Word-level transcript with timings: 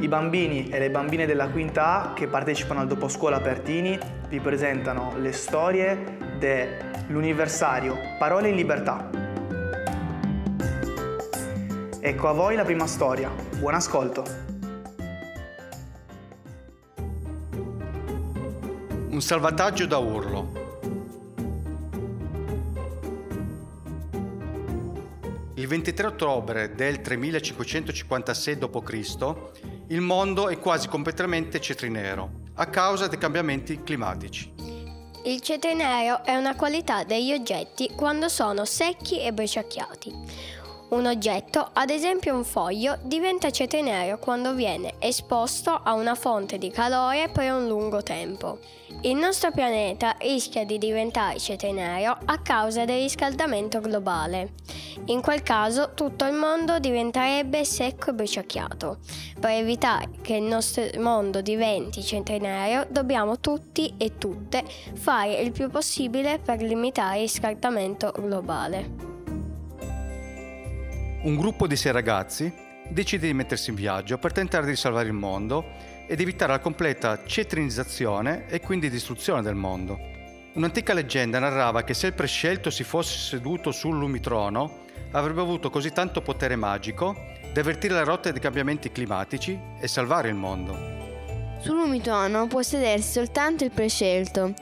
I 0.00 0.08
bambini 0.08 0.70
e 0.70 0.78
le 0.78 0.90
bambine 0.90 1.26
della 1.26 1.50
quinta 1.50 2.00
A 2.00 2.12
che 2.14 2.26
partecipano 2.26 2.80
al 2.80 2.86
doposcuola 2.86 3.38
Pertini 3.38 3.98
vi 4.28 4.40
presentano 4.40 5.12
le 5.18 5.30
storie 5.32 6.16
dell'universario 6.38 7.98
Parole 8.18 8.48
in 8.48 8.54
libertà. 8.54 9.10
Ecco 12.00 12.28
a 12.28 12.32
voi 12.32 12.56
la 12.56 12.64
prima 12.64 12.86
storia. 12.86 13.30
Buon 13.58 13.74
ascolto. 13.74 14.24
Un 19.10 19.20
salvataggio 19.20 19.84
da 19.84 19.98
urlo. 19.98 20.60
Il 25.56 25.66
23 25.66 26.06
ottobre 26.06 26.74
del 26.74 27.02
3556 27.02 28.56
d.C. 28.56 29.69
il 29.90 30.00
mondo 30.00 30.48
è 30.48 30.58
quasi 30.58 30.86
completamente 30.86 31.60
cetrinero 31.60 32.30
a 32.54 32.66
causa 32.66 33.08
dei 33.08 33.18
cambiamenti 33.18 33.82
climatici. 33.82 34.52
Il 35.24 35.40
cetrinero 35.40 36.22
è 36.24 36.36
una 36.36 36.54
qualità 36.54 37.02
degli 37.02 37.32
oggetti 37.32 37.90
quando 37.96 38.28
sono 38.28 38.64
secchi 38.64 39.20
e 39.20 39.32
bruciacchiati. 39.32 40.14
Un 40.90 41.06
oggetto, 41.06 41.70
ad 41.72 41.90
esempio 41.90 42.36
un 42.36 42.44
foglio, 42.44 42.98
diventa 43.02 43.50
cetrinero 43.50 44.18
quando 44.18 44.54
viene 44.54 44.94
esposto 44.98 45.70
a 45.70 45.94
una 45.94 46.14
fonte 46.14 46.56
di 46.58 46.70
calore 46.70 47.28
per 47.28 47.52
un 47.52 47.66
lungo 47.66 48.02
tempo. 48.02 48.58
Il 49.02 49.16
nostro 49.16 49.50
pianeta 49.50 50.14
rischia 50.18 50.66
di 50.66 50.76
diventare 50.76 51.38
cetrinero 51.38 52.18
a 52.22 52.38
causa 52.42 52.84
del 52.84 53.00
riscaldamento 53.00 53.80
globale. 53.80 54.52
In 55.06 55.22
quel 55.22 55.42
caso 55.42 55.92
tutto 55.94 56.26
il 56.26 56.34
mondo 56.34 56.78
diventerebbe 56.78 57.64
secco 57.64 58.10
e 58.10 58.12
bruciacchiato. 58.12 58.98
Per 59.40 59.50
evitare 59.52 60.10
che 60.20 60.34
il 60.34 60.42
nostro 60.42 60.84
mondo 60.98 61.40
diventi 61.40 62.02
cetrinero 62.02 62.88
dobbiamo 62.90 63.40
tutti 63.40 63.94
e 63.96 64.18
tutte 64.18 64.64
fare 64.92 65.40
il 65.40 65.52
più 65.52 65.70
possibile 65.70 66.38
per 66.38 66.60
limitare 66.60 67.16
il 67.16 67.22
riscaldamento 67.22 68.12
globale. 68.18 69.08
Un 71.22 71.36
gruppo 71.36 71.66
di 71.66 71.76
sei 71.76 71.92
ragazzi 71.92 72.52
decide 72.90 73.28
di 73.28 73.34
mettersi 73.34 73.70
in 73.70 73.76
viaggio 73.76 74.18
per 74.18 74.32
tentare 74.32 74.66
di 74.66 74.76
salvare 74.76 75.06
il 75.06 75.14
mondo 75.14 75.64
ed 76.10 76.18
evitare 76.18 76.50
la 76.50 76.58
completa 76.58 77.20
cetrinizzazione 77.24 78.46
e 78.48 78.60
quindi 78.60 78.90
distruzione 78.90 79.42
del 79.42 79.54
mondo. 79.54 79.96
Un'antica 80.54 80.92
leggenda 80.92 81.38
narrava 81.38 81.84
che 81.84 81.94
se 81.94 82.08
il 82.08 82.14
prescelto 82.14 82.68
si 82.68 82.82
fosse 82.82 83.16
seduto 83.16 83.70
sul 83.70 83.96
lumitrono 83.96 84.86
avrebbe 85.12 85.40
avuto 85.40 85.70
così 85.70 85.92
tanto 85.92 86.20
potere 86.20 86.56
magico 86.56 87.14
da 87.52 87.60
avvertire 87.60 87.94
la 87.94 88.02
rotta 88.02 88.32
dei 88.32 88.40
cambiamenti 88.40 88.90
climatici 88.90 89.56
e 89.80 89.86
salvare 89.86 90.28
il 90.28 90.34
mondo. 90.34 90.76
Sul 91.60 91.76
lumitrono 91.76 92.48
può 92.48 92.60
sedersi 92.60 93.12
soltanto 93.12 93.62
il 93.62 93.70
prescelto, 93.70 94.52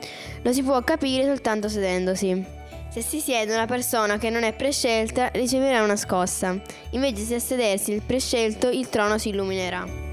lo 0.42 0.52
si 0.52 0.62
può 0.62 0.82
capire 0.82 1.24
soltanto 1.24 1.70
sedendosi. 1.70 2.44
Se 2.90 3.00
si 3.00 3.20
siede 3.20 3.54
una 3.54 3.64
persona 3.64 4.18
che 4.18 4.28
non 4.28 4.42
è 4.42 4.52
prescelta 4.52 5.28
riceverà 5.28 5.82
una 5.82 5.96
scossa, 5.96 6.60
invece 6.90 7.22
se 7.22 7.36
a 7.36 7.40
sedersi 7.40 7.92
il 7.92 8.02
prescelto 8.02 8.68
il 8.68 8.90
trono 8.90 9.16
si 9.16 9.30
illuminerà. 9.30 10.07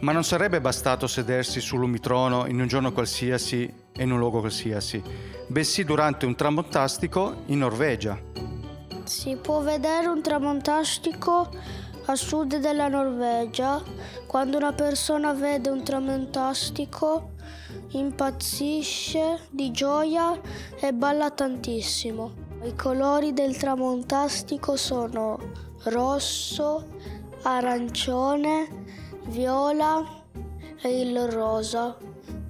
Ma 0.00 0.12
non 0.12 0.24
sarebbe 0.24 0.60
bastato 0.62 1.06
sedersi 1.06 1.60
sul 1.60 1.80
lumitrono 1.80 2.46
in 2.46 2.58
un 2.58 2.66
giorno 2.66 2.90
qualsiasi 2.90 3.70
e 3.92 4.02
in 4.02 4.12
un 4.12 4.18
luogo 4.18 4.40
qualsiasi, 4.40 5.02
bensì 5.46 5.84
durante 5.84 6.24
un 6.24 6.34
tramontastico 6.34 7.42
in 7.46 7.58
Norvegia. 7.58 8.18
Si 9.04 9.36
può 9.36 9.60
vedere 9.60 10.06
un 10.06 10.22
tramontastico 10.22 11.50
a 12.06 12.14
sud 12.14 12.56
della 12.56 12.88
Norvegia. 12.88 13.82
Quando 14.26 14.56
una 14.56 14.72
persona 14.72 15.34
vede 15.34 15.68
un 15.68 15.84
tramontastico 15.84 17.32
impazzisce 17.88 19.40
di 19.50 19.70
gioia 19.70 20.40
e 20.80 20.92
balla 20.94 21.30
tantissimo. 21.30 22.48
I 22.62 22.74
colori 22.74 23.32
del 23.32 23.56
tramontastico 23.56 24.76
sono 24.76 25.38
rosso, 25.84 26.86
arancione, 27.42 28.79
viola 29.30 30.04
e 30.82 31.00
il 31.00 31.28
rosa. 31.28 31.96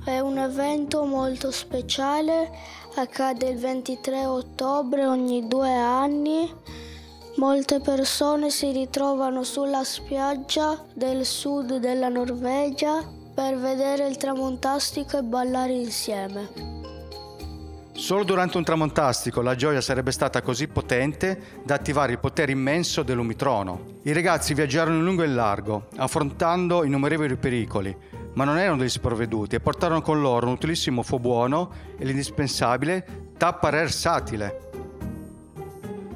È 0.02 0.18
un 0.18 0.38
evento 0.38 1.04
molto 1.04 1.50
speciale, 1.50 2.50
accade 2.96 3.50
il 3.50 3.58
23 3.58 4.24
ottobre 4.24 5.06
ogni 5.06 5.46
due 5.46 5.72
anni. 5.72 6.52
Molte 7.36 7.80
persone 7.80 8.50
si 8.50 8.72
ritrovano 8.72 9.44
sulla 9.44 9.84
spiaggia 9.84 10.82
del 10.94 11.24
sud 11.24 11.76
della 11.76 12.08
Norvegia 12.08 13.06
per 13.32 13.56
vedere 13.56 14.08
il 14.08 14.16
tramontastico 14.16 15.18
e 15.18 15.22
ballare 15.22 15.72
insieme. 15.72 16.69
Solo 18.10 18.24
durante 18.24 18.56
un 18.56 18.64
tramontastico 18.64 19.40
la 19.40 19.54
gioia 19.54 19.80
sarebbe 19.80 20.10
stata 20.10 20.42
così 20.42 20.66
potente 20.66 21.60
da 21.62 21.76
attivare 21.76 22.10
il 22.10 22.18
potere 22.18 22.50
immenso 22.50 23.04
dell'Umitrono. 23.04 24.00
I 24.02 24.12
ragazzi 24.12 24.52
viaggiarono 24.52 24.96
in 24.96 25.04
lungo 25.04 25.22
e 25.22 25.26
in 25.26 25.36
largo, 25.36 25.86
affrontando 25.94 26.82
innumerevoli 26.82 27.36
pericoli, 27.36 27.96
ma 28.34 28.42
non 28.42 28.58
erano 28.58 28.78
degli 28.78 28.88
sprovveduti 28.88 29.54
e 29.54 29.60
portarono 29.60 30.02
con 30.02 30.20
loro 30.20 30.46
un 30.46 30.54
utilissimo 30.54 31.04
buono 31.20 31.70
e 31.96 32.04
l'indispensabile 32.04 33.28
tapparer 33.38 33.92
satile. 33.92 34.69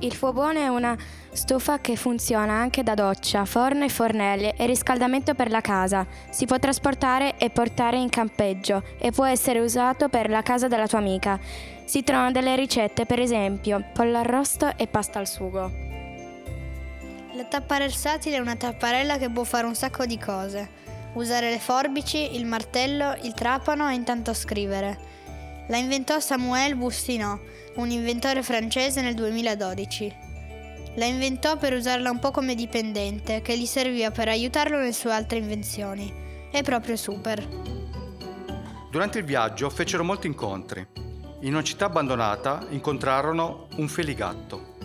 Il 0.00 0.12
fuobuono 0.12 0.59
è 0.59 0.69
una 0.69 0.97
stufa 1.32 1.78
che 1.78 1.97
funziona 1.97 2.53
anche 2.53 2.82
da 2.82 2.94
doccia, 2.94 3.44
forno 3.44 3.84
e 3.84 3.88
fornelli 3.88 4.53
e 4.56 4.66
riscaldamento 4.66 5.34
per 5.34 5.50
la 5.50 5.60
casa. 5.60 6.06
Si 6.31 6.47
può 6.47 6.59
trasportare 6.59 7.37
e 7.38 7.50
portare 7.50 7.97
in 7.97 8.09
campeggio 8.09 8.82
e 8.99 9.12
può 9.12 9.25
essere 9.25 9.60
usato 9.60 10.09
per 10.09 10.28
la 10.28 10.43
casa 10.43 10.69
della 10.69 10.88
tua 10.88 10.99
amica. 10.99 11.38
Si 11.84 12.03
trovano 12.03 12.32
delle 12.32 12.56
ricette, 12.56 13.06
per 13.06 13.21
esempio, 13.21 13.82
pollo 13.93 14.19
arrosto 14.19 14.72
e 14.77 14.87
pasta 14.87 15.21
al 15.21 15.28
sugo. 15.28 15.71
La 17.32 17.44
tapparella 17.44 17.91
versatile 17.91 18.37
è 18.37 18.41
una 18.41 18.56
tapparella 18.56 19.16
che 19.16 19.31
può 19.31 19.44
fare 19.44 19.66
un 19.66 19.75
sacco 19.75 20.06
di 20.06 20.19
cose. 20.19 20.82
Usare 21.15 21.50
le 21.50 21.59
forbici, 21.59 22.34
il 22.37 22.47
martello, 22.47 23.15
il 23.22 23.32
trapano 23.32 23.88
e 23.88 23.94
intanto 23.94 24.34
scrivere. 24.34 24.99
La 25.69 25.78
inventò 25.78 26.20
Samuel 26.20 26.76
Bustinot, 26.76 27.41
un 27.76 27.91
inventore 27.91 28.42
francese 28.42 29.00
nel 29.00 29.14
2012. 29.14 30.14
La 30.97 31.06
inventò 31.06 31.56
per 31.56 31.72
usarla 31.72 32.10
un 32.10 32.19
po' 32.19 32.30
come 32.30 32.54
dipendente, 32.54 33.41
che 33.41 33.56
gli 33.56 33.64
serviva 33.64 34.10
per 34.10 34.28
aiutarlo 34.28 34.76
nelle 34.76 34.92
sue 34.92 35.12
altre 35.12 35.38
invenzioni. 35.38 36.12
È 36.50 36.62
proprio 36.62 36.97
super. 36.97 37.42
Durante 38.91 39.19
il 39.19 39.25
viaggio 39.25 39.70
fecero 39.70 40.04
molti 40.04 40.26
incontri. 40.26 40.86
In 41.41 41.54
una 41.54 41.62
città 41.62 41.86
abbandonata 41.86 42.66
incontrarono 42.69 43.69
un 43.76 43.88
feligatto, 43.88 44.76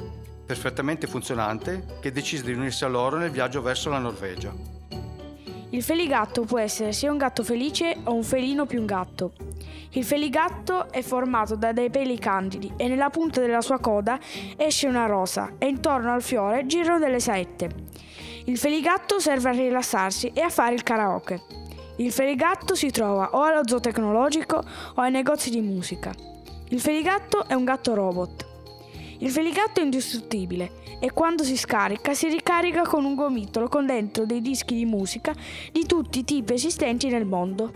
perfettamente 0.46 1.08
funzionante, 1.08 1.98
che 2.00 2.14
decise 2.14 2.44
di 2.44 2.54
unirsi 2.54 2.86
a 2.86 2.88
loro 2.88 3.18
nel 3.18 3.32
viaggio 3.32 3.62
verso 3.62 3.90
la 3.90 4.00
Norvegia. 4.00 4.79
Il 5.72 5.84
feligatto 5.84 6.46
può 6.46 6.58
essere 6.58 6.94
sia 6.94 7.12
un 7.12 7.18
gatto 7.18 7.44
felice 7.44 7.96
o 8.06 8.16
un 8.16 8.24
felino 8.24 8.66
più 8.66 8.80
un 8.80 8.88
gatto. 8.88 9.34
Il 9.92 10.04
feligatto 10.04 10.92
è 10.92 11.04
formato 11.04 11.56
da 11.56 11.74
dei 11.74 11.92
peli 11.92 12.18
candidi 12.18 12.74
e 12.76 12.88
nella 12.88 13.12
punta 13.12 13.40
della 13.40 13.62
sua 13.62 13.78
coda 13.78 14.20
esce 14.58 14.88
una 14.88 15.06
rosa 15.06 15.54
e 15.60 15.68
intorno 15.68 16.12
al 16.12 16.24
fiore 16.24 16.66
girano 16.66 16.98
delle 16.98 17.20
saette. 17.20 17.70
Il 18.46 18.58
feligatto 18.58 19.20
serve 19.20 19.50
a 19.50 19.52
rilassarsi 19.52 20.32
e 20.34 20.42
a 20.42 20.50
fare 20.50 20.74
il 20.74 20.82
karaoke. 20.82 21.40
Il 21.98 22.12
feligatto 22.12 22.74
si 22.74 22.90
trova 22.90 23.30
o 23.34 23.44
allo 23.44 23.62
zoo 23.64 23.80
tecnologico 23.80 24.64
o 24.96 25.02
ai 25.02 25.12
negozi 25.12 25.52
di 25.52 25.62
musica. 25.62 26.12
Il 26.70 26.80
feligatto 26.80 27.46
è 27.48 27.54
un 27.54 27.66
gatto 27.66 27.94
robot. 27.94 28.49
Il 29.22 29.32
feligatto 29.32 29.82
è 29.82 29.84
indistruttibile 29.84 30.72
e 31.02 31.12
quando 31.12 31.44
si 31.44 31.58
scarica 31.58 32.14
si 32.14 32.30
ricarica 32.30 32.84
con 32.84 33.04
un 33.04 33.16
gomitolo 33.16 33.68
con 33.68 33.86
dentro 33.86 34.26
dei 34.26 34.40
dischi 34.40 34.76
di 34.76 34.86
musica 34.86 35.34
di 35.74 35.86
tutti 35.86 36.20
i 36.20 36.24
tipi 36.24 36.54
esistenti 36.54 37.10
nel 37.10 37.26
mondo. 37.26 37.70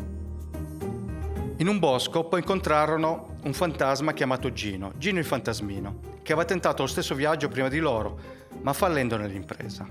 In 1.57 1.67
un 1.67 1.79
bosco 1.79 2.23
poi 2.23 2.39
incontrarono 2.39 3.35
un 3.43 3.51
fantasma 3.51 4.13
chiamato 4.13 4.53
Gino, 4.53 4.93
Gino 4.97 5.19
il 5.19 5.25
fantasmino, 5.25 5.99
che 6.23 6.31
aveva 6.31 6.47
tentato 6.47 6.83
lo 6.83 6.87
stesso 6.87 7.13
viaggio 7.13 7.49
prima 7.49 7.67
di 7.67 7.79
loro, 7.79 8.17
ma 8.61 8.71
fallendo 8.71 9.17
nell'impresa. 9.17 9.85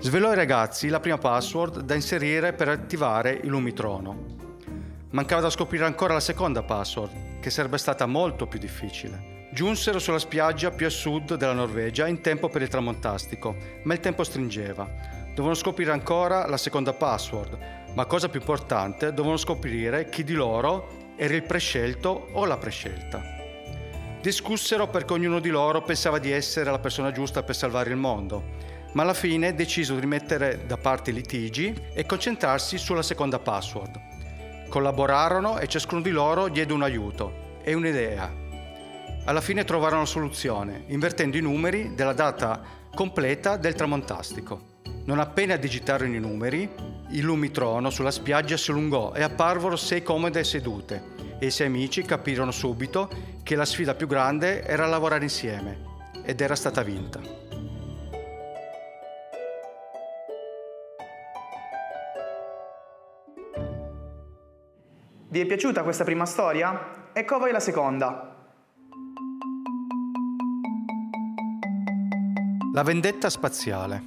Svelò 0.00 0.30
ai 0.30 0.36
ragazzi 0.36 0.88
la 0.88 0.98
prima 0.98 1.18
password 1.18 1.82
da 1.82 1.94
inserire 1.94 2.52
per 2.52 2.70
attivare 2.70 3.38
il 3.40 3.48
lumitrono. 3.48 4.36
Mancava 5.10 5.42
da 5.42 5.50
scoprire 5.50 5.84
ancora 5.84 6.14
la 6.14 6.20
seconda 6.20 6.64
password, 6.64 7.38
che 7.38 7.50
sarebbe 7.50 7.78
stata 7.78 8.04
molto 8.06 8.48
più 8.48 8.58
difficile. 8.58 9.37
Giunsero 9.58 9.98
sulla 9.98 10.20
spiaggia 10.20 10.70
più 10.70 10.86
a 10.86 10.88
sud 10.88 11.34
della 11.34 11.52
Norvegia 11.52 12.06
in 12.06 12.20
tempo 12.20 12.48
per 12.48 12.62
il 12.62 12.68
tramontastico, 12.68 13.56
ma 13.82 13.92
il 13.92 13.98
tempo 13.98 14.22
stringeva. 14.22 14.88
Dovevano 15.30 15.54
scoprire 15.54 15.90
ancora 15.90 16.46
la 16.46 16.56
seconda 16.56 16.92
password, 16.92 17.58
ma 17.92 18.06
cosa 18.06 18.28
più 18.28 18.38
importante, 18.38 19.08
dovevano 19.08 19.36
scoprire 19.36 20.10
chi 20.10 20.22
di 20.22 20.34
loro 20.34 21.14
era 21.16 21.34
il 21.34 21.42
prescelto 21.42 22.28
o 22.34 22.44
la 22.44 22.56
prescelta. 22.56 23.20
Discussero 24.22 24.86
perché 24.86 25.14
ognuno 25.14 25.40
di 25.40 25.48
loro 25.48 25.82
pensava 25.82 26.20
di 26.20 26.30
essere 26.30 26.70
la 26.70 26.78
persona 26.78 27.10
giusta 27.10 27.42
per 27.42 27.56
salvare 27.56 27.90
il 27.90 27.96
mondo. 27.96 28.76
ma 28.92 29.02
alla 29.02 29.12
fine 29.12 29.56
decisero 29.56 29.98
di 29.98 30.06
mettere 30.06 30.66
da 30.66 30.76
parte 30.76 31.10
i 31.10 31.14
litigi 31.14 31.74
e 31.92 32.06
concentrarsi 32.06 32.78
sulla 32.78 33.02
seconda 33.02 33.40
password. 33.40 34.68
Collaborarono 34.68 35.58
e 35.58 35.66
ciascuno 35.66 36.00
di 36.00 36.10
loro 36.10 36.46
diede 36.46 36.72
un 36.72 36.84
aiuto 36.84 37.58
e 37.64 37.74
un'idea. 37.74 38.46
Alla 39.28 39.42
fine 39.42 39.64
trovarono 39.64 40.06
soluzione, 40.06 40.84
invertendo 40.86 41.36
i 41.36 41.42
numeri 41.42 41.94
della 41.94 42.14
data 42.14 42.62
completa 42.94 43.58
del 43.58 43.74
tramontastico. 43.74 44.76
Non 45.04 45.18
appena 45.18 45.56
digitarono 45.56 46.14
i 46.14 46.18
numeri, 46.18 46.66
il 47.10 47.24
lumitrono 47.24 47.90
sulla 47.90 48.10
spiaggia 48.10 48.56
si 48.56 48.70
allungò 48.70 49.12
e 49.12 49.22
apparvero 49.22 49.76
sei 49.76 50.02
comode 50.02 50.44
sedute 50.44 51.02
e 51.38 51.44
i 51.44 51.50
sei 51.50 51.66
amici 51.66 52.04
capirono 52.04 52.50
subito 52.50 53.10
che 53.42 53.54
la 53.54 53.66
sfida 53.66 53.94
più 53.94 54.06
grande 54.06 54.64
era 54.64 54.86
lavorare 54.86 55.24
insieme 55.24 55.78
ed 56.24 56.40
era 56.40 56.54
stata 56.54 56.82
vinta. 56.82 57.20
Vi 65.28 65.38
è 65.38 65.44
piaciuta 65.44 65.82
questa 65.82 66.04
prima 66.04 66.24
storia? 66.24 67.10
Ecco 67.12 67.34
a 67.34 67.38
voi 67.38 67.52
la 67.52 67.60
seconda. 67.60 68.27
La 72.78 72.84
vendetta 72.84 73.28
spaziale. 73.28 74.04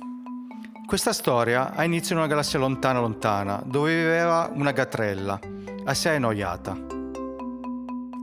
Questa 0.85 1.11
storia 1.11 1.73
ha 1.73 1.83
inizio 1.83 2.15
in 2.15 2.21
una 2.21 2.29
galassia 2.29 2.57
lontana 2.57 3.01
lontana, 3.01 3.61
dove 3.65 3.93
viveva 3.93 4.49
una 4.53 4.71
gatrella, 4.71 5.37
assai 5.83 6.15
annoiata. 6.15 6.77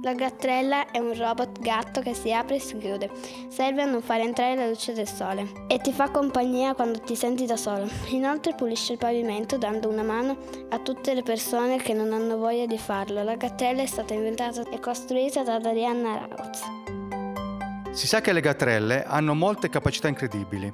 La 0.00 0.14
grattrella 0.14 0.90
è 0.90 1.00
un 1.00 1.14
robot 1.14 1.60
gatto 1.60 2.00
che 2.00 2.14
si 2.14 2.32
apre 2.32 2.54
e 2.56 2.60
si 2.60 2.78
chiude. 2.78 3.10
Serve 3.48 3.82
a 3.82 3.84
non 3.84 4.00
far 4.00 4.20
entrare 4.20 4.54
la 4.54 4.68
luce 4.68 4.94
del 4.94 5.06
sole 5.06 5.66
e 5.66 5.80
ti 5.80 5.92
fa 5.92 6.08
compagnia 6.08 6.72
quando 6.72 6.98
ti 7.00 7.14
senti 7.14 7.44
da 7.44 7.58
solo. 7.58 7.86
Inoltre 8.06 8.54
pulisce 8.54 8.92
il 8.92 8.98
pavimento 8.98 9.58
dando 9.58 9.90
una 9.90 10.02
mano 10.02 10.34
a 10.70 10.78
tutte 10.78 11.12
le 11.12 11.22
persone 11.22 11.76
che 11.76 11.92
non 11.92 12.14
hanno 12.14 12.38
voglia 12.38 12.64
di 12.64 12.78
farlo. 12.78 13.22
La 13.22 13.36
grattrella 13.36 13.82
è 13.82 13.86
stata 13.86 14.14
inventata 14.14 14.62
e 14.70 14.80
costruita 14.80 15.42
da 15.42 15.58
Darianna 15.58 16.26
Rauz. 16.26 16.97
Si 17.98 18.06
sa 18.06 18.20
che 18.20 18.32
le 18.32 18.40
gatrelle 18.40 19.02
hanno 19.02 19.34
molte 19.34 19.68
capacità 19.68 20.06
incredibili. 20.06 20.72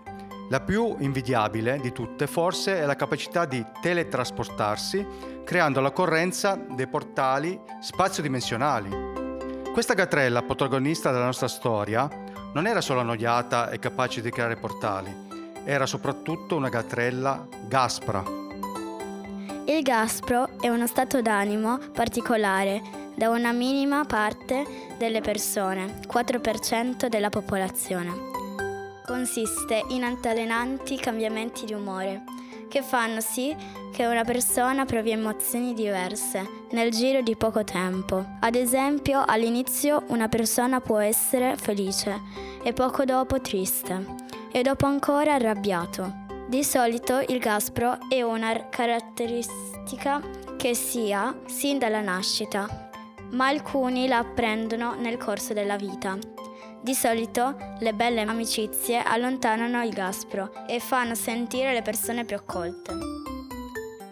La 0.50 0.60
più 0.60 0.94
invidiabile 0.98 1.80
di 1.80 1.90
tutte 1.90 2.26
forse 2.26 2.78
è 2.78 2.84
la 2.84 2.96
capacità 2.96 3.46
di 3.46 3.64
teletrasportarsi 3.80 5.42
creando 5.42 5.80
la 5.80 5.90
correnza 5.90 6.54
dei 6.54 6.86
portali 6.86 7.58
spazio-dimensionali. 7.80 8.90
Questa 9.72 9.94
gatrella, 9.94 10.42
protagonista 10.42 11.12
della 11.12 11.24
nostra 11.24 11.48
storia, 11.48 12.06
non 12.52 12.66
era 12.66 12.82
solo 12.82 13.00
annoiata 13.00 13.70
e 13.70 13.78
capace 13.78 14.20
di 14.20 14.28
creare 14.28 14.56
portali, 14.56 15.10
era 15.64 15.86
soprattutto 15.86 16.56
una 16.56 16.68
gatrella 16.68 17.48
gaspra. 17.66 18.22
Il 19.64 19.80
gaspro 19.80 20.60
è 20.60 20.68
uno 20.68 20.86
stato 20.86 21.22
d'animo 21.22 21.78
particolare 21.94 23.03
da 23.14 23.31
una 23.31 23.52
minima 23.52 24.05
parte 24.05 24.64
delle 24.99 25.20
persone, 25.20 26.00
4% 26.06 27.06
della 27.06 27.31
popolazione. 27.31 28.12
Consiste 29.06 29.84
in 29.88 30.05
altalenanti 30.05 30.96
cambiamenti 30.96 31.64
di 31.66 31.75
umore 31.75 32.22
che 32.75 32.82
fanno 32.82 33.20
sì 33.20 33.55
che 33.93 34.05
una 34.05 34.25
persona 34.25 34.84
provi 34.84 35.12
emozioni 35.12 35.75
diverse 35.75 36.64
nel 36.70 36.90
giro 36.90 37.20
di 37.20 37.37
poco 37.37 37.62
tempo. 37.62 38.25
Ad 38.40 38.56
esempio, 38.56 39.22
all'inizio 39.25 40.02
una 40.08 40.26
persona 40.26 40.81
può 40.81 40.99
essere 40.99 41.56
felice 41.56 42.20
e 42.64 42.72
poco 42.72 43.05
dopo 43.05 43.40
triste 43.40 44.05
e 44.50 44.62
dopo 44.62 44.87
ancora 44.87 45.34
arrabbiato. 45.34 46.22
Di 46.49 46.64
solito 46.64 47.22
il 47.28 47.38
gaspro 47.38 47.96
è 48.08 48.22
una 48.22 48.69
caratteristica 48.69 50.20
che 50.56 50.75
si 50.75 51.12
ha 51.12 51.32
sin 51.46 51.78
dalla 51.78 52.00
nascita, 52.00 52.90
ma 53.30 53.48
alcuni 53.48 54.06
la 54.08 54.18
apprendono 54.18 54.94
nel 54.94 55.16
corso 55.16 55.52
della 55.52 55.76
vita. 55.76 56.16
Di 56.80 56.94
solito 56.94 57.56
le 57.78 57.94
belle 57.94 58.20
amicizie 58.20 59.02
allontanano 59.02 59.82
il 59.82 59.92
gaspro 59.92 60.66
e 60.66 60.80
fanno 60.80 61.14
sentire 61.14 61.72
le 61.72 61.82
persone 61.82 62.24
più 62.24 62.36
accolte. 62.36 62.92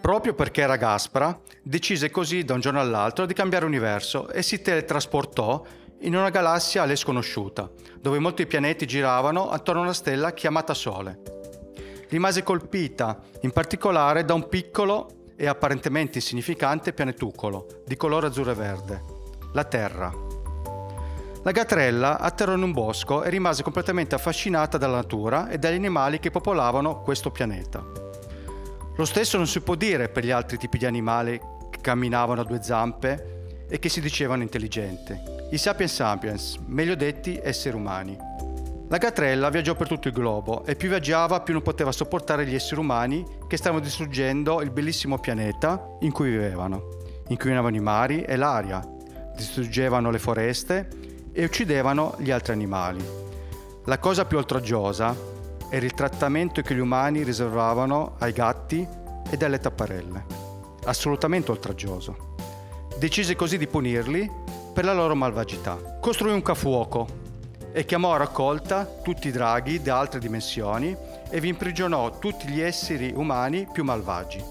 Proprio 0.01 0.33
perché 0.33 0.61
era 0.61 0.75
gaspra, 0.75 1.39
decise 1.61 2.09
così 2.09 2.43
da 2.43 2.55
un 2.55 2.59
giorno 2.59 2.81
all'altro 2.81 3.25
di 3.25 3.33
cambiare 3.33 3.65
universo 3.65 4.27
e 4.29 4.41
si 4.41 4.61
teletrasportò 4.61 5.63
in 5.99 6.15
una 6.15 6.29
galassia 6.29 6.81
alle 6.81 6.95
sconosciuta, 6.95 7.69
dove 8.01 8.19
molti 8.19 8.45
pianeti 8.45 8.85
giravano 8.85 9.49
attorno 9.49 9.81
a 9.81 9.83
una 9.85 9.93
stella 9.93 10.33
chiamata 10.33 10.73
Sole. 10.73 11.21
Rimase 12.09 12.43
colpita 12.43 13.19
in 13.41 13.51
particolare 13.51 14.25
da 14.25 14.33
un 14.33 14.49
piccolo 14.49 15.22
e 15.43 15.47
apparentemente 15.47 16.19
insignificante 16.19 16.93
pianetucolo 16.93 17.83
di 17.85 17.97
colore 17.97 18.27
azzurro 18.27 18.51
e 18.51 18.55
verde, 18.55 19.03
la 19.51 19.65
Terra. 19.65 20.09
La 21.43 21.51
gatrella 21.51 22.17
atterrò 22.17 22.53
in 22.53 22.63
un 22.63 22.71
bosco 22.71 23.23
e 23.23 23.29
rimase 23.29 23.61
completamente 23.61 24.15
affascinata 24.15 24.77
dalla 24.77 24.95
natura 24.95 25.49
e 25.49 25.57
dagli 25.59 25.75
animali 25.75 26.19
che 26.19 26.31
popolavano 26.31 27.01
questo 27.01 27.29
pianeta. 27.29 27.83
Lo 28.95 29.03
stesso 29.03 29.35
non 29.35 29.47
si 29.47 29.59
può 29.59 29.75
dire 29.75 30.07
per 30.07 30.23
gli 30.23 30.31
altri 30.31 30.57
tipi 30.57 30.77
di 30.77 30.85
animali 30.85 31.37
che 31.69 31.79
camminavano 31.81 32.39
a 32.39 32.45
due 32.45 32.63
zampe 32.63 33.65
e 33.67 33.79
che 33.79 33.89
si 33.89 33.99
dicevano 33.99 34.43
intelligenti. 34.43 35.19
I 35.51 35.57
sapiens 35.57 35.93
sapiens, 35.93 36.57
meglio 36.67 36.95
detti 36.95 37.37
esseri 37.43 37.75
umani. 37.75 38.17
La 38.89 38.97
gatrella 38.97 39.49
viaggiò 39.49 39.75
per 39.75 39.87
tutto 39.87 40.09
il 40.09 40.13
globo 40.13 40.65
e 40.65 40.75
più 40.75 40.89
viaggiava 40.89 41.41
più 41.41 41.53
non 41.53 41.63
poteva 41.63 41.91
sopportare 41.91 42.45
gli 42.45 42.53
esseri 42.53 42.79
umani 42.79 43.25
che 43.47 43.57
stavano 43.57 43.81
distruggendo 43.81 44.61
il 44.61 44.71
bellissimo 44.71 45.17
pianeta 45.17 45.95
in 46.01 46.11
cui 46.11 46.29
vivevano. 46.29 46.89
Inquinavano 47.29 47.75
i 47.75 47.79
mari 47.79 48.21
e 48.21 48.35
l'aria, 48.35 48.85
distruggevano 49.35 50.11
le 50.11 50.19
foreste 50.19 50.89
e 51.31 51.43
uccidevano 51.43 52.15
gli 52.19 52.29
altri 52.29 52.53
animali. 52.53 53.03
La 53.85 53.97
cosa 53.97 54.25
più 54.25 54.37
oltraggiosa 54.37 55.15
era 55.69 55.85
il 55.85 55.93
trattamento 55.93 56.61
che 56.61 56.75
gli 56.75 56.79
umani 56.79 57.23
riservavano 57.23 58.15
ai 58.19 58.31
gatti 58.31 58.87
e 59.29 59.45
alle 59.45 59.59
tapparelle. 59.59 60.25
Assolutamente 60.83 61.49
oltraggioso. 61.49 62.35
Decise 62.99 63.35
così 63.35 63.57
di 63.57 63.65
punirli 63.65 64.29
per 64.71 64.85
la 64.85 64.93
loro 64.93 65.15
malvagità. 65.15 65.97
Costruì 65.99 66.31
un 66.31 66.43
cafuoco 66.43 67.21
e 67.73 67.85
chiamò 67.85 68.13
a 68.13 68.17
raccolta 68.17 68.87
tutti 69.01 69.27
i 69.27 69.31
draghi 69.31 69.81
da 69.81 69.97
altre 69.97 70.19
dimensioni 70.19 70.95
e 71.29 71.39
vi 71.39 71.49
imprigionò 71.49 72.19
tutti 72.19 72.47
gli 72.47 72.61
esseri 72.61 73.11
umani 73.13 73.67
più 73.69 73.83
malvagi. 73.83 74.41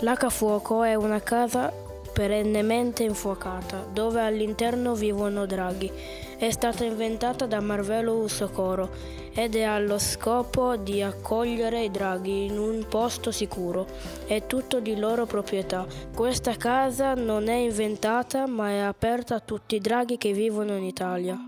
L'H-Fuoco 0.00 0.82
è 0.82 0.94
una 0.94 1.20
casa 1.20 1.72
perennemente 2.12 3.02
infuocata, 3.02 3.86
dove 3.92 4.20
all'interno 4.22 4.94
vivono 4.94 5.46
draghi. 5.46 5.92
È 6.36 6.50
stata 6.50 6.84
inventata 6.84 7.46
da 7.46 7.60
Marvelo 7.60 8.26
Socorro 8.26 8.88
ed 9.34 9.54
è 9.54 9.62
allo 9.62 9.98
scopo 9.98 10.76
di 10.76 11.02
accogliere 11.02 11.84
i 11.84 11.90
draghi 11.90 12.46
in 12.46 12.58
un 12.58 12.86
posto 12.88 13.30
sicuro. 13.30 13.86
È 14.26 14.46
tutto 14.46 14.80
di 14.80 14.96
loro 14.96 15.26
proprietà. 15.26 15.86
Questa 16.14 16.56
casa 16.56 17.12
non 17.14 17.48
è 17.48 17.56
inventata 17.56 18.46
ma 18.46 18.70
è 18.70 18.78
aperta 18.78 19.34
a 19.34 19.40
tutti 19.40 19.76
i 19.76 19.80
draghi 19.80 20.16
che 20.16 20.32
vivono 20.32 20.74
in 20.74 20.84
Italia. 20.84 21.38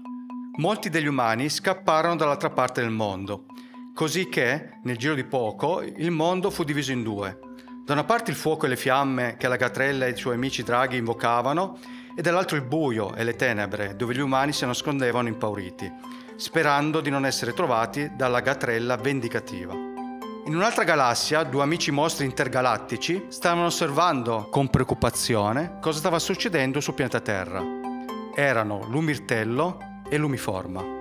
Molti 0.58 0.88
degli 0.90 1.06
umani 1.06 1.48
scapparono 1.48 2.16
dall'altra 2.16 2.50
parte 2.50 2.80
del 2.80 2.90
mondo, 2.90 3.44
così 3.94 4.28
che, 4.28 4.70
nel 4.82 4.96
giro 4.96 5.14
di 5.14 5.22
poco, 5.22 5.82
il 5.82 6.10
mondo 6.10 6.50
fu 6.50 6.64
diviso 6.64 6.90
in 6.90 7.04
due. 7.04 7.38
Da 7.84 7.92
una 7.92 8.02
parte 8.02 8.32
il 8.32 8.36
fuoco 8.36 8.66
e 8.66 8.68
le 8.68 8.76
fiamme 8.76 9.36
che 9.38 9.46
la 9.46 9.54
gatrella 9.54 10.06
e 10.06 10.10
i 10.10 10.16
suoi 10.16 10.34
amici 10.34 10.64
draghi 10.64 10.96
invocavano, 10.96 11.78
e 12.16 12.22
dall'altro 12.22 12.56
il 12.56 12.64
buio 12.64 13.14
e 13.14 13.22
le 13.22 13.36
tenebre, 13.36 13.94
dove 13.94 14.14
gli 14.14 14.18
umani 14.18 14.52
si 14.52 14.66
nascondevano 14.66 15.28
impauriti, 15.28 15.92
sperando 16.34 17.00
di 17.00 17.10
non 17.10 17.24
essere 17.24 17.54
trovati 17.54 18.10
dalla 18.16 18.40
gatrella 18.40 18.96
vendicativa. 18.96 19.72
In 19.74 20.56
un'altra 20.56 20.82
galassia, 20.82 21.44
due 21.44 21.62
amici 21.62 21.92
mostri 21.92 22.24
intergalattici 22.24 23.26
stavano 23.28 23.66
osservando 23.66 24.48
con 24.50 24.70
preoccupazione 24.70 25.78
cosa 25.80 25.98
stava 25.98 26.18
succedendo 26.18 26.80
sul 26.80 26.94
pianeta 26.94 27.20
Terra. 27.20 27.62
Erano 28.34 28.84
Lumirtello 28.88 29.87
e 30.08 30.16
Lumiforma. 30.16 30.96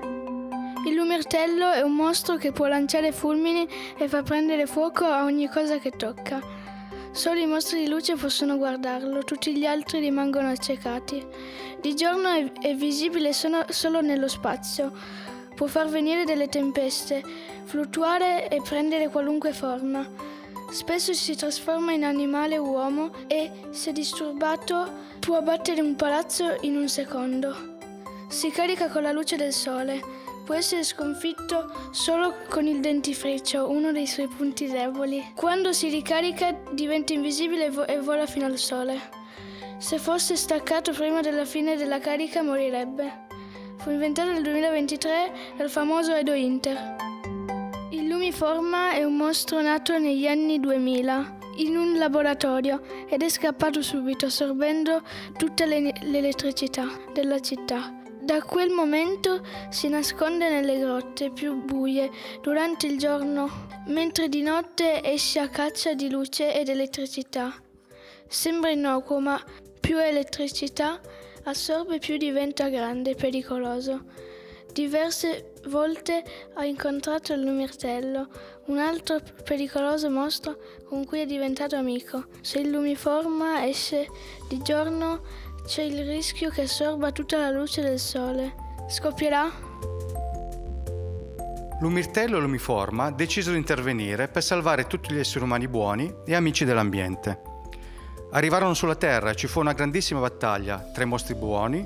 Il 0.86 0.94
lumirtello 0.94 1.72
è 1.72 1.82
un 1.82 1.96
mostro 1.96 2.36
che 2.36 2.52
può 2.52 2.68
lanciare 2.68 3.12
fulmini 3.12 3.68
e 3.98 4.08
far 4.08 4.24
prendere 4.24 4.66
fuoco 4.68 5.06
a 5.06 5.24
ogni 5.24 5.50
cosa 5.50 5.80
che 5.80 5.92
tocca. 5.92 6.42
Solo 7.12 7.40
i 7.40 7.46
mostri 7.46 7.80
di 7.80 7.90
luce 7.90 8.16
possono 8.16 8.58
guardarlo, 8.58 9.24
tutti 9.24 9.58
gli 9.58 9.66
altri 9.66 10.00
rimangono 10.00 10.50
accecati. 10.50 11.26
Di 11.82 11.96
giorno 11.96 12.30
è, 12.30 12.52
è 12.62 12.76
visibile 12.76 13.34
solo, 13.34 14.02
nello 14.02 14.28
spazio. 14.28 14.92
Può 15.56 15.68
far 15.68 15.90
venire 15.90 16.24
delle 16.24 16.48
tempeste, 16.48 17.24
fluttuare 17.64 18.48
e 18.48 18.62
prendere 18.62 19.10
qualunque 19.10 19.52
forma. 19.52 20.08
Spesso 20.70 21.14
si 21.14 21.36
trasforma 21.36 21.92
in 21.92 22.04
animale 22.04 22.58
uomo 22.58 23.12
e, 23.28 23.52
se 23.72 23.92
disturbato, 23.92 24.90
può 25.20 25.38
abbattere 25.38 25.82
un 25.82 25.96
palazzo 25.96 26.56
in 26.62 26.78
un 26.78 26.88
secondo. 26.88 27.77
Si 28.30 28.52
carica 28.52 28.90
con 28.90 29.04
la 29.04 29.14
luce 29.14 29.38
del 29.38 29.54
sole. 29.54 30.04
può 30.44 30.54
essere 30.54 30.84
sconfitto 30.84 31.90
solo 31.92 32.36
con 32.50 32.68
il 32.68 32.80
dentifricio, 32.80 33.70
uno 33.70 33.92
dei 33.92 34.06
suoi 34.06 34.28
punti 34.28 34.68
deboli. 34.68 35.32
Quando 35.34 35.72
si 35.72 35.90
ricarica 35.90 36.56
diventa 36.72 37.14
invisibile 37.14 37.72
e 37.88 38.00
vola 38.00 38.26
fino 38.26 38.46
al 38.46 38.58
sole. 38.58 39.00
Se 39.78 39.98
fosse 39.98 40.36
staccato 40.36 40.92
prima 40.92 41.22
della 41.22 41.46
fine 41.46 41.78
della 41.78 42.00
carica 42.00 42.42
morirebbe. 42.44 43.26
Fu 43.78 43.92
inventato 43.92 44.32
nel 44.32 44.44
2023 44.44 45.32
dal 45.56 45.70
famoso 45.70 46.14
Edo 46.14 46.34
Inter. 46.34 46.96
Il 47.92 48.08
Lumiforma 48.08 48.92
è 48.92 49.04
un 49.04 49.16
mostro 49.16 49.62
nato 49.62 49.98
negli 49.98 50.28
anni 50.28 50.60
2000 50.60 51.38
in 51.58 51.78
un 51.78 51.98
laboratorio 51.98 52.82
ed 53.08 53.24
è 53.24 53.30
scappato 53.30 53.82
subito 53.82 54.26
assorbendo 54.26 55.02
tutta 55.38 55.66
l'elettricità 55.66 56.88
della 57.14 57.40
città. 57.40 57.97
Da 58.28 58.42
quel 58.42 58.72
momento 58.72 59.42
si 59.70 59.88
nasconde 59.88 60.50
nelle 60.50 60.78
grotte 60.80 61.32
più 61.32 61.64
buie 61.64 62.12
durante 62.42 62.86
il 62.86 62.98
giorno, 62.98 63.68
mentre 63.86 64.28
di 64.28 64.42
notte 64.42 65.02
esce 65.02 65.40
a 65.40 65.48
caccia 65.48 65.94
di 65.94 66.10
luce 66.10 66.54
ed 66.54 66.68
elettricità. 66.68 67.56
Sembra 68.28 68.70
innocuo, 68.70 69.20
ma 69.22 69.42
più 69.80 69.98
elettricità 69.98 71.00
assorbe 71.46 72.00
più 72.00 72.18
diventa 72.18 72.68
grande 72.68 73.12
e 73.12 73.16
pericoloso. 73.16 74.04
Diverse 74.74 75.54
volte 75.68 76.22
ha 76.56 76.66
incontrato 76.66 77.32
il 77.32 77.44
lumirtello, 77.44 78.28
un 78.66 78.78
altro 78.78 79.22
pericoloso 79.46 80.10
mostro 80.10 80.58
con 80.84 81.06
cui 81.06 81.22
è 81.22 81.26
diventato 81.26 81.78
amico. 81.78 82.26
Se 82.42 82.60
il 82.60 82.72
lumiforma 82.72 83.66
esce 83.66 84.06
di 84.50 84.62
giorno 84.62 85.46
c'è 85.68 85.82
il 85.82 86.06
rischio 86.06 86.50
che 86.50 86.62
assorba 86.62 87.12
tutta 87.12 87.38
la 87.38 87.50
luce 87.50 87.82
del 87.82 88.00
sole. 88.00 88.56
Scoppierà? 88.88 89.52
L'umirtello 91.82 92.40
Lumiforma 92.40 93.12
decisero 93.12 93.52
di 93.52 93.60
intervenire 93.60 94.30
per 94.30 94.44
salvare 94.44 94.88
tutti 94.88 95.14
gli 95.14 95.20
esseri 95.20 95.44
umani 95.44 95.68
buoni 95.68 96.12
e 96.26 96.36
amici 96.36 96.64
dell'ambiente. 96.64 97.42
Arrivarono 98.32 98.74
sulla 98.74 98.96
Terra 98.96 99.32
e 99.32 99.36
ci 99.36 99.48
fu 99.48 99.60
una 99.60 99.74
grandissima 99.74 100.22
battaglia 100.22 100.78
tra 100.94 101.04
i 101.04 101.08
mostri 101.08 101.36
buoni 101.36 101.86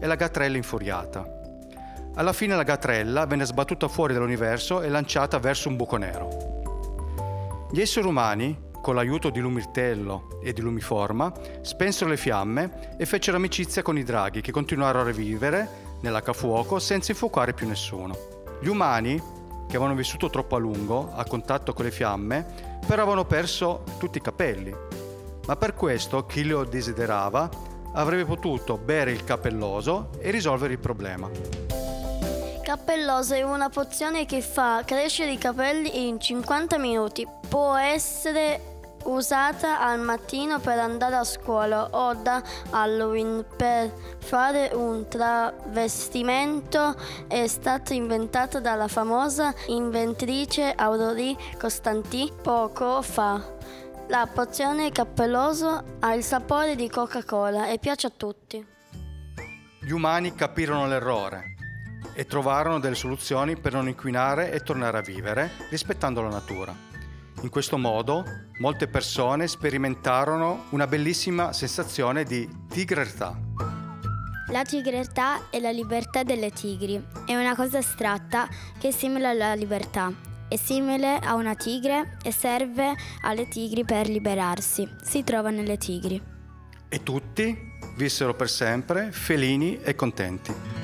e 0.00 0.06
la 0.06 0.14
Gatrella 0.14 0.56
infuriata. 0.56 1.22
Alla 2.14 2.32
fine 2.32 2.56
la 2.56 2.62
Gatrella 2.62 3.26
venne 3.26 3.44
sbattuta 3.44 3.86
fuori 3.86 4.14
dall'universo 4.14 4.80
e 4.80 4.88
lanciata 4.88 5.38
verso 5.38 5.68
un 5.68 5.76
buco 5.76 5.98
nero. 5.98 7.68
Gli 7.70 7.82
esseri 7.82 8.06
umani, 8.06 8.68
con 8.80 8.94
l'aiuto 8.94 9.30
di 9.30 9.40
Lumirtello 9.40 10.38
e 10.42 10.52
di 10.52 10.60
Lumiforma, 10.60 11.32
spensero 11.62 12.10
le 12.10 12.16
fiamme 12.16 12.96
e 12.96 13.06
fecero 13.06 13.36
amicizia 13.36 13.82
con 13.82 13.98
i 13.98 14.02
draghi 14.02 14.40
che 14.40 14.52
continuarono 14.52 15.04
a 15.04 15.12
rivivere 15.12 15.68
nell'H-fuoco 16.00 16.78
senza 16.78 17.12
infuocare 17.12 17.52
più 17.52 17.66
nessuno. 17.66 18.16
Gli 18.60 18.68
umani, 18.68 19.16
che 19.16 19.76
avevano 19.76 19.94
vissuto 19.94 20.30
troppo 20.30 20.56
a 20.56 20.58
lungo 20.58 21.10
a 21.12 21.24
contatto 21.24 21.72
con 21.72 21.84
le 21.84 21.90
fiamme, 21.90 22.44
però 22.86 23.02
avevano 23.02 23.24
perso 23.24 23.84
tutti 23.98 24.18
i 24.18 24.22
capelli 24.22 24.74
ma 25.50 25.56
per 25.56 25.74
questo 25.74 26.26
chi 26.26 26.44
lo 26.44 26.62
desiderava 26.62 27.48
avrebbe 27.94 28.24
potuto 28.24 28.76
bere 28.76 29.10
il 29.10 29.24
cappelloso 29.24 30.10
e 30.20 30.30
risolvere 30.30 30.74
il 30.74 30.78
problema. 30.78 31.28
Cappelloso 32.62 33.34
è 33.34 33.42
una 33.42 33.68
pozione 33.68 34.26
che 34.26 34.42
fa 34.42 34.82
crescere 34.84 35.32
i 35.32 35.38
capelli 35.38 36.06
in 36.06 36.20
50 36.20 36.78
minuti. 36.78 37.26
Può 37.48 37.74
essere 37.74 38.69
usata 39.04 39.80
al 39.80 40.00
mattino 40.00 40.58
per 40.58 40.78
andare 40.78 41.16
a 41.16 41.24
scuola 41.24 41.88
o 41.90 42.14
da 42.14 42.42
Halloween 42.70 43.44
per 43.56 43.92
fare 44.18 44.70
un 44.74 45.06
travestimento 45.08 46.94
è 47.26 47.46
stata 47.46 47.94
inventata 47.94 48.60
dalla 48.60 48.88
famosa 48.88 49.54
inventrice 49.66 50.72
Aurori 50.72 51.36
Costanti 51.58 52.32
poco 52.42 53.02
fa. 53.02 53.58
La 54.08 54.28
pozione 54.32 54.90
cappelloso 54.90 55.84
ha 56.00 56.14
il 56.14 56.24
sapore 56.24 56.74
di 56.74 56.88
Coca-Cola 56.88 57.68
e 57.68 57.78
piace 57.78 58.08
a 58.08 58.12
tutti. 58.16 58.66
Gli 59.82 59.90
umani 59.92 60.34
capirono 60.34 60.86
l'errore 60.86 61.54
e 62.12 62.26
trovarono 62.26 62.80
delle 62.80 62.96
soluzioni 62.96 63.56
per 63.56 63.72
non 63.72 63.88
inquinare 63.88 64.50
e 64.50 64.60
tornare 64.60 64.98
a 64.98 65.02
vivere 65.02 65.52
rispettando 65.70 66.22
la 66.22 66.28
natura. 66.28 66.74
In 67.42 67.48
questo 67.48 67.78
modo 67.78 68.24
molte 68.58 68.86
persone 68.86 69.48
sperimentarono 69.48 70.66
una 70.70 70.86
bellissima 70.86 71.52
sensazione 71.52 72.24
di 72.24 72.48
tigretà. 72.68 73.38
La 74.48 74.62
tigretà 74.64 75.48
è 75.50 75.60
la 75.60 75.70
libertà 75.70 76.22
delle 76.22 76.50
tigri, 76.50 77.02
è 77.24 77.36
una 77.36 77.54
cosa 77.54 77.78
astratta 77.78 78.48
che 78.78 78.88
è 78.88 78.90
simile 78.90 79.28
alla 79.28 79.54
libertà 79.54 80.28
è 80.50 80.56
simile 80.56 81.16
a 81.18 81.34
una 81.34 81.54
tigre 81.54 82.16
e 82.24 82.32
serve 82.32 82.96
alle 83.22 83.46
tigri 83.46 83.84
per 83.84 84.08
liberarsi. 84.08 84.88
Si 85.00 85.22
trova 85.22 85.50
nelle 85.50 85.78
tigri. 85.78 86.20
E 86.88 87.02
tutti 87.04 87.56
vissero 87.96 88.34
per 88.34 88.50
sempre 88.50 89.12
felini 89.12 89.80
e 89.80 89.94
contenti. 89.94 90.79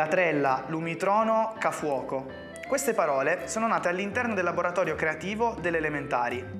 Gatrella, 0.00 0.64
Lumitrono, 0.68 1.54
Cafuoco. 1.58 2.26
Queste 2.66 2.94
parole 2.94 3.46
sono 3.48 3.66
nate 3.66 3.88
all'interno 3.88 4.32
del 4.32 4.44
laboratorio 4.44 4.94
creativo 4.94 5.58
delle 5.60 5.76
elementari 5.76 6.58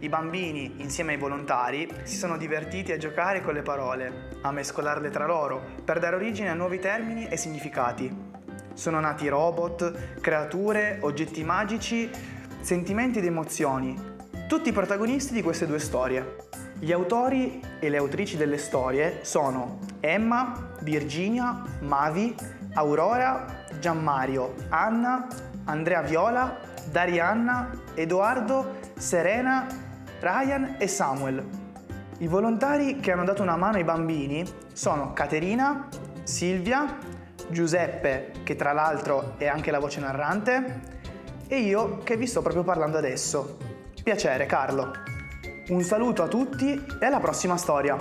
i 0.00 0.08
bambini, 0.08 0.74
insieme 0.78 1.12
ai 1.12 1.18
volontari, 1.18 1.88
si 2.02 2.16
sono 2.16 2.36
divertiti 2.36 2.92
a 2.92 2.98
giocare 2.98 3.40
con 3.40 3.54
le 3.54 3.62
parole, 3.62 4.30
a 4.42 4.50
mescolarle 4.50 5.10
tra 5.10 5.26
loro, 5.26 5.62
per 5.84 6.00
dare 6.00 6.16
origine 6.16 6.50
a 6.50 6.54
nuovi 6.54 6.78
termini 6.78 7.28
e 7.28 7.36
significati. 7.36 8.14
Sono 8.74 9.00
nati 9.00 9.26
robot, 9.28 10.20
creature, 10.20 10.98
oggetti 11.00 11.42
magici, 11.44 12.10
sentimenti 12.60 13.20
ed 13.20 13.24
emozioni, 13.24 13.98
tutti 14.48 14.68
i 14.68 14.72
protagonisti 14.72 15.32
di 15.32 15.42
queste 15.42 15.66
due 15.66 15.78
storie. 15.78 16.36
Gli 16.78 16.92
autori 16.92 17.62
e 17.80 17.88
le 17.88 17.96
autrici 17.96 18.36
delle 18.36 18.58
storie 18.58 19.20
sono 19.22 19.78
Emma, 20.00 20.74
Virginia, 20.80 21.62
Mavi, 21.80 22.34
Aurora, 22.76 23.64
Gianmario, 23.78 24.54
Anna, 24.68 25.26
Andrea 25.64 26.02
Viola, 26.02 26.58
Darianna, 26.90 27.70
Edoardo, 27.94 28.78
Serena 28.96 29.66
Ryan 30.20 30.76
e 30.78 30.86
Samuel. 30.86 31.44
I 32.18 32.26
volontari 32.26 33.00
che 33.00 33.12
hanno 33.12 33.24
dato 33.24 33.42
una 33.42 33.56
mano 33.56 33.76
ai 33.76 33.84
bambini 33.84 34.44
sono 34.72 35.12
Caterina, 35.12 35.88
Silvia, 36.22 36.96
Giuseppe, 37.48 38.32
che 38.42 38.56
tra 38.56 38.72
l'altro 38.72 39.34
è 39.36 39.46
anche 39.46 39.70
la 39.70 39.78
voce 39.78 40.00
narrante, 40.00 40.80
e 41.46 41.58
io 41.58 41.98
che 41.98 42.16
vi 42.16 42.26
sto 42.26 42.42
proprio 42.42 42.64
parlando 42.64 42.96
adesso. 42.96 43.58
Piacere, 44.02 44.46
Carlo. 44.46 44.92
Un 45.68 45.82
saluto 45.82 46.22
a 46.22 46.28
tutti 46.28 46.72
e 47.00 47.04
alla 47.04 47.20
prossima 47.20 47.56
storia. 47.56 47.96